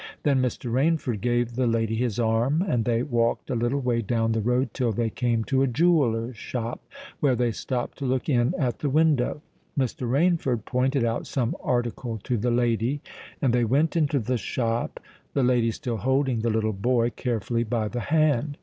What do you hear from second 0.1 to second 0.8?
Then Mr.